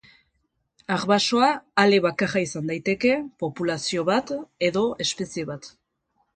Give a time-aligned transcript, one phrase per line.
[0.95, 1.49] Arbasoa
[1.83, 3.13] ale bakarra izan daiteke,
[3.45, 4.35] populazio bat
[4.73, 5.73] edo espezie bat.